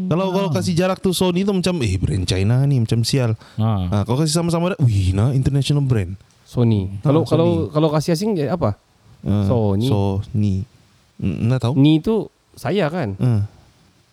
[0.09, 3.37] Kalau kalau kasih jarak tu Sony tu macam eh brand China ni macam sial.
[3.55, 3.89] Ah.
[3.91, 6.17] Ah, kalau kasih sama-sama dah, wih nah international brand.
[6.43, 6.89] Sony.
[7.01, 7.73] Kalau Ah, kalau Sony.
[7.73, 8.81] kalau kasih asing dia apa?
[9.21, 9.87] Ah, Sony.
[9.87, 10.55] Sony.
[11.21, 11.77] Nak tahu?
[11.77, 13.15] Ni tu saya kan.
[13.19, 13.45] Ah.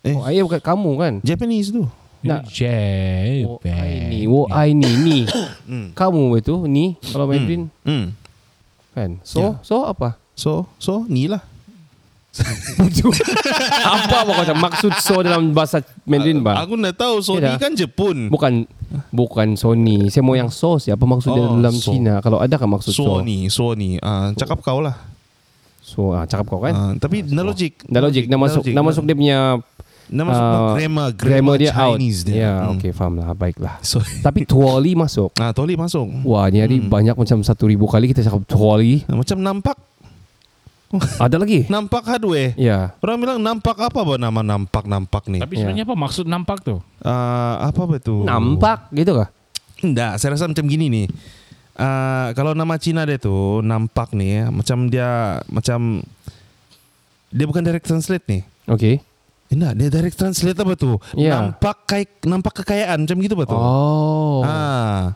[0.02, 1.12] Eh, Oh, ayah bukan kamu kan?
[1.20, 1.82] Japanese tu.
[2.22, 2.46] Nak.
[2.46, 3.42] Japan.
[3.46, 5.18] Oh, I ni, oh, I ni, ni.
[5.70, 5.90] Hmm.
[5.92, 8.14] Kamu itu ni kalau Mandarin Hmm.
[8.92, 9.18] kan.
[9.22, 9.50] So, Ya.
[9.62, 10.14] so apa?
[10.34, 11.42] So, so ni lah.
[13.82, 16.60] Apa apa macam maksud so dalam bahasa Mandarin ba?
[16.60, 17.58] Aku nak tahu Sony Tidak.
[17.58, 18.16] kan Jepun.
[18.28, 18.64] Bukan
[19.10, 20.08] bukan Sony.
[20.08, 21.90] Saya mau yang so siapa maksudnya Oh, dalam so.
[21.90, 22.20] Cina?
[22.20, 23.04] Kalau ada kan maksud so?
[23.06, 23.96] Sony, Sony.
[23.98, 24.96] Ah, cakap kau lah.
[25.78, 26.72] So, ah, cakap kau kan?
[26.72, 27.86] Ah, tapi na logik.
[27.86, 29.38] Dah logik, dah masuk, dah masuk dia punya
[30.06, 31.98] Dah masuk ah, grammar, grammar dia out.
[31.98, 32.34] Chinese dia.
[32.40, 32.78] Ya, Hmm.
[32.78, 33.74] okey, faham lah, baiklah.
[33.82, 35.34] So, Tapi tuoli masuk.
[35.36, 36.06] ah, Toli masuk.
[36.22, 36.86] Wah, ni hari Hmm.
[36.86, 39.02] banyak macam satu ribu kali kita cakap tuoli.
[39.04, 39.74] Ah, Macam nampak,
[41.24, 41.66] Ada lagi?
[41.66, 42.54] nampak hardware.
[42.54, 42.94] Ya.
[43.02, 45.42] Orang bilang nampak apa bah nama nampak-nampak ni?
[45.42, 46.78] Tapi sebenarnya apa maksud nampak tu?
[47.02, 48.22] Ah, apa betul?
[48.22, 49.28] Nampak gitu kah?
[49.82, 51.06] Enggak, saya rasa macam gini nih.
[51.76, 56.00] Ah, kalau nama Cina dia tu nampak nih, macam dia macam
[57.34, 58.42] dia bukan direct translate nih.
[58.70, 58.96] Okey.
[58.96, 60.98] Eh, Enggak, dia direct translate apa tuh?
[61.14, 61.38] Ya.
[61.38, 63.58] Nampak kayak nampak kekayaan macam gitu betul.
[63.58, 64.42] Oh.
[64.42, 65.14] Ah.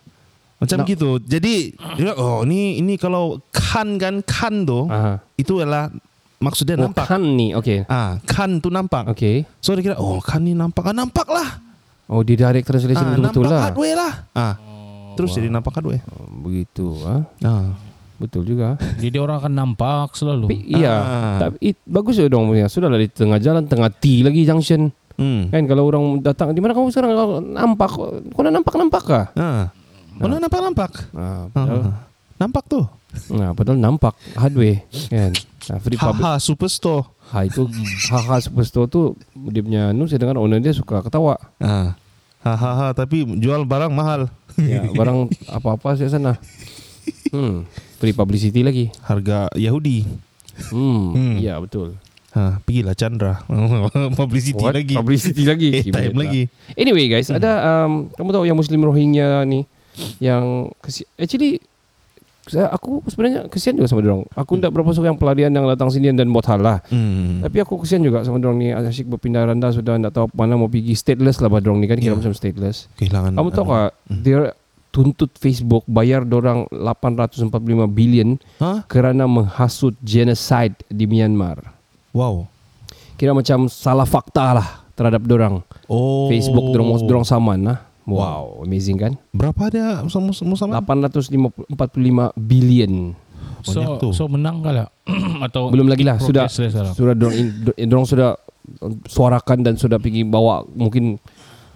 [0.60, 0.86] Macam Nah.
[0.86, 1.16] gitu.
[1.18, 1.72] Jadi
[2.14, 5.16] oh ini ini kalau kan kan kan tuh Aha.
[5.34, 5.88] itu adalah
[6.36, 7.08] maksudnya Oh, nampak.
[7.08, 7.52] kan ni.
[7.52, 7.84] Okey.
[7.86, 9.08] Ah, kan tuh nampak.
[9.08, 9.48] Okey.
[9.58, 10.84] So dia kira oh kan ni nampak.
[10.84, 11.64] Ah, nampak lah.
[12.06, 13.62] Oh, di direct translation Ah, betul-betul nampak lah.
[13.66, 14.12] hardware lah.
[14.32, 14.54] Ah.
[15.10, 15.36] Terus wow.
[15.36, 16.02] jadi nampak hardware.
[16.06, 17.22] Oh, Begitu ah.
[17.40, 17.66] Ah.
[18.16, 18.76] Betul juga.
[18.96, 20.44] Jadi orang akan nampak selalu.
[20.44, 21.38] Tapi iya, Ah.
[21.40, 22.68] tapi it, bagus ya dong punya.
[22.68, 24.92] Sudahlah di tengah jalan, tengah T lagi junction.
[25.16, 25.48] Hmm.
[25.48, 27.88] Kan kalau orang datang, di mana kamu sekarang Kau nampak?
[28.28, 29.24] Kau nak nampak-nampak kah?
[29.34, 29.72] Ah.
[30.20, 30.90] Mana nampak nampak?
[31.10, 31.96] Ah, padahal, Ah.
[32.36, 32.84] Nampak tuh.
[33.28, 35.32] nah, padahal nampak hardware kan.
[35.66, 36.20] Nah, free public.
[36.20, 37.04] Haha superstore.
[37.30, 37.62] Ha itu
[38.08, 39.12] haha superstore tu
[39.46, 41.36] dia punya nu saya dengar owner dia suka ketawa.
[41.56, 41.94] Ah.
[42.38, 44.28] Hahaha tapi jual barang mahal.
[44.56, 46.40] Ya, barang apa-apa saya sana.
[47.28, 47.64] Hmm,
[47.96, 48.88] free publicity lagi.
[49.00, 50.04] Harga Yahudi.
[50.66, 51.36] Hmm, Hmm.
[51.36, 51.96] iya betul.
[52.30, 53.42] Ha, pergilah Chandra.
[54.20, 54.74] Publicity What?
[54.74, 54.94] lagi.
[54.94, 55.68] Publicity lagi.
[55.72, 56.20] Eh, time Gimana?
[56.24, 56.42] lagi.
[56.72, 57.52] Anyway guys, ada
[57.84, 59.66] um, kamu tahu yang Muslim Rohingya ni
[60.18, 60.44] yang
[60.78, 61.60] kesi- actually
[62.42, 64.26] saya aku sebenarnya kesian juga sama orang.
[64.34, 66.78] Aku tidak berapa suka yang pelarian yang datang sini dan buat hal lah.
[66.88, 67.44] Hmm.
[67.44, 70.66] Tapi aku kesian juga sama orang ni asyik berpindah randa sudah tidak tahu mana mau
[70.66, 72.18] pergi stateless lah pada orang ni kan kira Ya.
[72.18, 72.90] macam stateless.
[72.96, 73.38] Kehilangan.
[73.38, 74.50] Kamu tahu uh, tak dia
[74.90, 77.54] tuntut Facebook bayar dorang 845
[77.86, 78.82] bilion Hah?
[78.90, 81.70] kerana menghasut genocide di Myanmar.
[82.10, 82.50] Wow.
[83.14, 85.62] Kira macam salah fakta lah terhadap dorang.
[85.86, 86.26] Oh.
[86.26, 87.78] Facebook dorang dorang saman lah.
[88.08, 89.14] Wow, amazing kan?
[89.30, 90.80] Berapa dia sama sama sama?
[90.80, 93.14] 845 bilion.
[93.60, 94.08] So, Banyak tu.
[94.16, 94.88] so menang kah lah?
[95.46, 98.40] Atau Belum lagi lah sudah sudah dorang, in- do- dorang sudah
[99.04, 101.20] suarakan dan sudah pergi bawa mungkin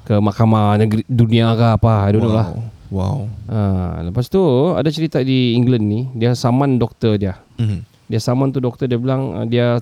[0.05, 2.49] ke mahkamah negeri dunia ke apa I don't know lah.
[2.93, 3.27] Wow.
[3.51, 3.59] Ha,
[4.07, 4.41] lepas tu
[4.73, 7.37] ada cerita di England ni dia saman doktor dia.
[7.61, 7.85] Mhm.
[8.07, 9.81] Dia saman tu doktor dia bilang uh, dia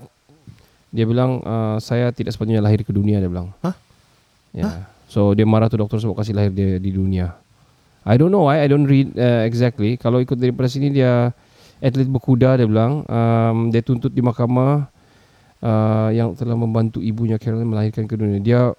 [0.90, 3.50] dia bilang uh, saya tidak sepatutnya lahir ke dunia dia bilang.
[3.62, 3.74] Hah?
[4.52, 4.90] Ya.
[5.12, 7.36] So dia marah tu doktor sebab kasih lahir dia di dunia.
[8.08, 10.00] I don't know why I don't read uh, exactly.
[10.00, 11.36] Kalau ikut daripada sini dia
[11.84, 14.88] atlet berkuda dia bilang um, dia tuntut di mahkamah
[15.60, 18.40] uh, yang telah membantu ibunya Carolyn melahirkan ke dunia.
[18.40, 18.72] Dia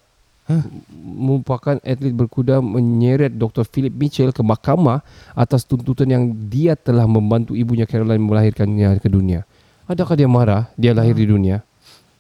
[0.44, 0.60] Huh?
[0.92, 3.64] merupakan atlet berkuda menyeret Dr.
[3.64, 5.00] Philip Mitchell ke mahkamah
[5.40, 9.48] atas tuntutan yang dia telah membantu ibunya Caroline melahirkannya ke dunia.
[9.88, 11.64] Adakah dia marah dia lahir di dunia?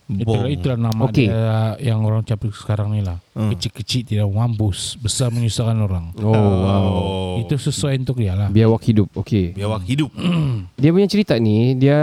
[0.03, 1.31] Itulah, itulah nama Okey.
[1.31, 3.23] dia yang orang capek sekarang ni lah.
[3.31, 3.55] Hmm.
[3.55, 6.11] Kecil-kecil tidak mampus, besar menyusahkan orang.
[6.19, 6.93] Oh, wow.
[7.39, 8.51] Itu sesuai untuk dia lah.
[8.51, 9.07] Biawak hidup.
[9.15, 9.55] Okey.
[9.55, 10.11] Biawak hidup.
[10.81, 11.95] Dia punya cerita ni dia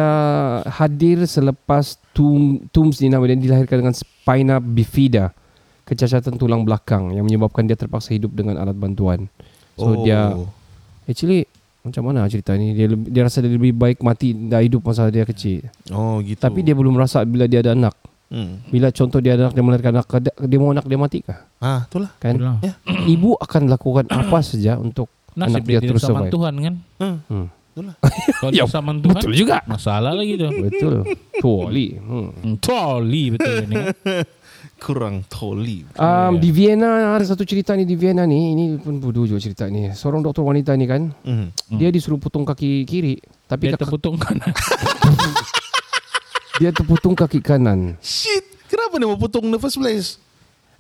[0.64, 5.36] hadir selepas tum, Tooms ni nama dia dilahirkan dengan spina bifida,
[5.84, 9.28] kecacatan tulang belakang yang menyebabkan dia terpaksa hidup dengan alat bantuan.
[9.76, 9.94] So oh.
[10.00, 10.32] dia
[11.04, 11.44] actually
[11.80, 15.08] macam mana cerita ni dia lebih- dia rasa dia lebih baik mati dah hidup masa
[15.08, 15.64] dia kecil.
[15.88, 16.36] Oh gitu.
[16.36, 17.96] Tapi dia belum rasa bila dia ada anak.
[18.26, 18.62] Hmm.
[18.64, 21.48] Bila contoh dia ada anak dia melahirkan anak dia- dia mau anak dia mati kah?
[21.58, 22.10] Ah, itulah.
[22.16, 22.36] Kan?
[22.36, 22.56] Itulah.
[22.60, 22.72] Ya.
[23.14, 26.32] Ibu akan lakukan apa saja untuk Nasib anak dia dia terus sama survive.
[26.32, 26.74] Tuhan kan.
[26.98, 27.16] Hmm.
[27.26, 27.46] Hmm.
[28.36, 29.64] Kalau Ya, dia sama Tuhan, betul juga.
[29.64, 30.46] masalah lagi tu.
[30.46, 30.94] Betul.
[31.42, 31.86] Tuali.
[31.96, 32.54] Hmm.
[32.58, 33.76] Toli betul ni.
[34.80, 35.84] Kurang toli.
[35.94, 39.68] Um, di Vienna ada satu cerita ni di Vienna ni ini pun bodoh juga cerita
[39.68, 39.92] ni.
[39.92, 41.52] Seorang doktor wanita ni kan Hmm.
[41.68, 44.50] dia disuruh potong kaki kiri tapi Dia kaki, terputung kanan.
[46.58, 48.00] dia terputung kaki kanan.
[48.00, 48.44] Shit.
[48.66, 50.16] Kenapa dia mau potong in the first place?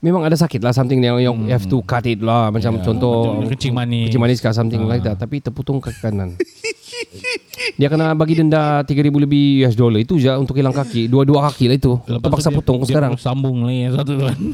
[0.00, 3.36] Memang ada sakit lah something yang yang have to cut it lah macam Ya, contoh
[3.36, 4.08] macam kencing manis.
[4.08, 6.36] kencing manis kah something like that tapi terputung kaki kanan.
[7.80, 11.08] Dia kena bagi denda 3000 lebih US dollar itu je untuk hilang kaki.
[11.08, 11.96] Dua-dua kaki lah itu.
[11.98, 13.10] Lepas Terpaksa dia- potong dia sekarang.
[13.10, 14.38] perlu sambung lagi yang satu tu kan.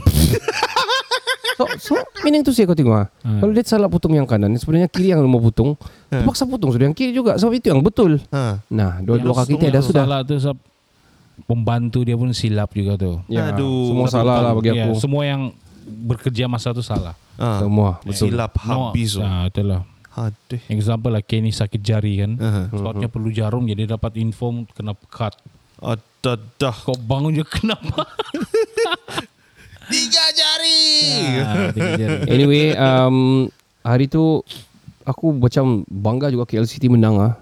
[1.57, 3.09] So, so meaning tu saya kau tengok ah.
[3.25, 3.41] Hmm.
[3.41, 5.73] Kalau dia salah potong yang kanan, sebenarnya kiri yang mau potong.
[6.07, 7.41] Terpaksa potong sudah yang kiri juga.
[7.41, 8.21] Sebab itu yang betul.
[8.29, 8.61] Ha.
[8.69, 10.05] Nah, dua-dua Yang kaki tiada yang sudah.
[10.05, 10.59] Salah tu sebab
[11.45, 13.25] pembantu dia pun silap juga tu.
[13.27, 13.89] Ya, Aduh.
[13.89, 15.01] semua salah lah bagi Ya, aku.
[15.01, 15.49] semua yang
[16.05, 17.17] bekerja masa tu salah.
[17.35, 17.61] Ah.
[17.61, 18.29] Semua betul.
[18.29, 19.17] Silap habis.
[19.17, 19.25] No, No.
[19.25, 19.81] nah, itulah.
[20.17, 20.61] Aduh.
[20.73, 22.33] Example lah Kenny sakit jari kan.
[22.35, 22.67] Uh-huh.
[22.73, 25.37] Sebabnya perlu jarum jadi dapat info kena cut.
[25.77, 26.73] Ada dah.
[26.73, 28.09] Kau bangun je kenapa?
[29.87, 30.83] Tiga jari.
[31.39, 32.19] Ah, tiga jari.
[32.35, 33.47] Anyway, um,
[33.85, 34.41] hari tu
[35.05, 37.35] aku macam bangga juga KL City menang ah.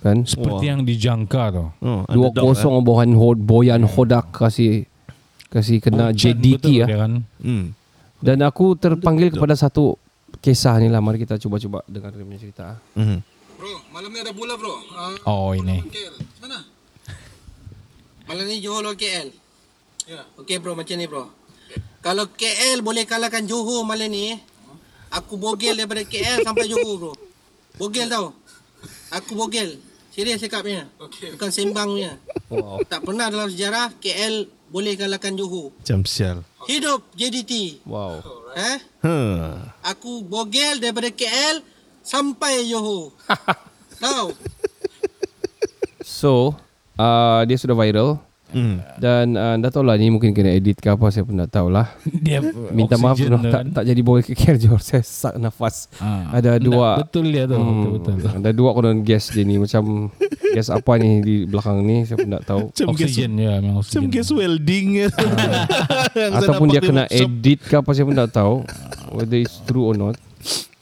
[0.00, 0.22] Kan?
[0.22, 0.72] Seperti Wah.
[0.72, 1.66] yang dijangka tu.
[1.82, 4.86] Oh, Dua kosong Bohan Hod Boyan Hodak kasih
[5.50, 6.86] kasih kena Bocan JDT betul ah.
[6.86, 7.12] dia kan.
[7.18, 7.22] eh.
[7.42, 7.64] Hmm.
[8.16, 9.98] Dan aku terpanggil kepada satu
[10.46, 11.02] kisah ni lah.
[11.02, 12.62] Mari kita cuba-cuba dengar dia punya cerita.
[12.70, 12.78] ah.
[12.94, 13.18] Mhm.
[13.56, 14.78] Bro, malam ni ada bola bro.
[14.94, 15.82] Uh, Oh ini.
[15.82, 16.14] KL.
[16.38, 16.62] Mana?
[18.28, 19.32] Malam ni Johor lawan KL.
[20.06, 20.22] Ya.
[20.38, 21.26] Okey bro, macam ni bro.
[21.98, 24.38] Kalau KL boleh kalahkan Johor malam ni,
[25.10, 27.12] aku bogel daripada KL sampai Johor bro.
[27.74, 28.30] Bogel tau.
[29.10, 29.80] Aku bogel.
[30.12, 30.86] Serius cakapnya.
[30.96, 31.32] Okay.
[31.34, 32.16] Bukan sembangnya.
[32.48, 32.84] Wow.
[32.84, 35.72] Tak pernah dalam sejarah KL boleh kalahkan Johor.
[35.74, 36.44] Macam sial.
[36.68, 37.82] Hidup JDT.
[37.88, 38.20] Wow.
[38.56, 38.78] Eh?
[39.04, 39.68] Huh.
[39.84, 41.60] Aku bogel daripada KL
[42.00, 43.12] sampai Johor.
[44.02, 44.32] Tahu?
[46.00, 46.56] So,
[46.96, 48.16] uh, dia sudah viral.
[48.56, 48.80] Hmm.
[48.96, 51.68] Dan uh, dah tahu lah ni mungkin kena edit ke apa saya pun tak tahu
[51.68, 51.92] lah.
[52.24, 52.40] Dia
[52.72, 53.66] Minta maaf tu tak, kan.
[53.74, 54.80] tak jadi boy ke KL Johor.
[54.80, 55.92] Saya sak nafas.
[56.00, 56.30] Ah.
[56.32, 57.04] Ada dua.
[57.04, 57.58] Betul dia tu.
[57.58, 58.32] Hmm, Betul betul.
[58.40, 60.08] Ada dua konon gas dia ni macam
[60.52, 62.62] gas apa ni di belakang ni saya pun tak tahu.
[62.68, 64.10] Macam gas, Oksigen ya, memang macam oksigen.
[64.10, 64.86] gas welding.
[65.06, 67.24] Saya Ataupun dia di kena workshop.
[67.24, 68.54] edit ke apa saya pun tak tahu.
[69.10, 70.14] Whether it's true or not.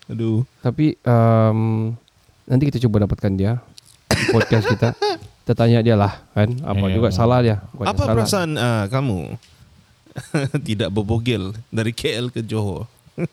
[0.06, 0.42] Aduh.
[0.58, 1.92] Tapi um,
[2.44, 3.62] nanti kita cuba dapatkan dia
[4.06, 4.88] di podcast kita.
[5.40, 7.14] Kita tanya dia lah kan apa Ya, juga ya.
[7.14, 7.56] salah dia.
[7.70, 8.14] Bukannya Apa salah.
[8.14, 9.18] perasaan uh, kamu
[10.68, 12.88] tidak berbogel dari KL ke Johor?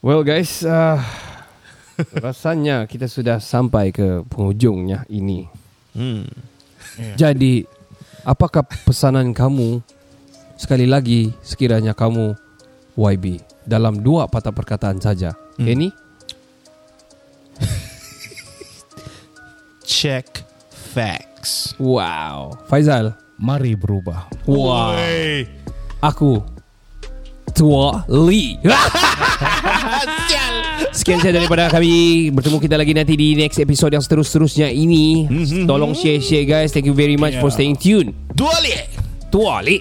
[0.00, 0.96] Well guys, uh,
[2.16, 5.48] rasanya kita sudah sampai ke penghujungnya ini.
[5.96, 6.26] Hmm.
[7.16, 7.64] Jadi,
[8.26, 9.80] apakah pesanan kamu
[10.60, 12.36] sekali lagi sekiranya kamu
[12.98, 15.32] YB dalam dua patah perkataan saja?
[15.56, 15.66] Hmm.
[15.66, 15.88] Kenny?
[20.00, 21.74] check facts.
[21.78, 22.56] Wow.
[22.68, 23.14] Faizal.
[23.40, 24.28] Mari berubah.
[24.44, 24.92] Wow.
[26.04, 26.44] Aku
[27.60, 28.56] Tua Lee
[30.96, 32.32] Sekian saja daripada kami.
[32.32, 35.28] Bertemu kita lagi nanti Di next episode Yang seterus-terusnya ini.
[35.68, 36.72] Tolong share-share guys.
[36.72, 38.16] Thank you very much For staying tuned.
[38.32, 38.72] Dua li.
[39.28, 39.78] Tua Lee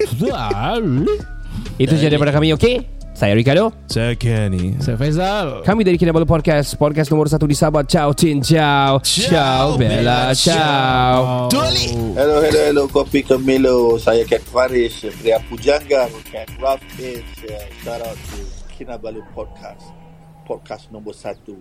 [1.80, 4.79] Itu saja daripada kami Okay Saya Ricardo Saya Kenny.
[4.79, 5.60] Saya Faizal.
[5.67, 11.51] Kami dari Kinabalu Podcast Podcast nomor satu di Sabah Ciao Cin Ciao Ciao Bella Ciao
[11.67, 12.15] li.
[12.15, 13.99] Hello, hello, hello, Kopi Kemilo.
[13.99, 17.43] Saya Kat Faris, pria pujangga, Kat Rough Age.
[17.43, 18.39] Uh, shout out to
[18.79, 19.84] Kinabalu Podcast.
[20.47, 21.60] Podcast nombor satu.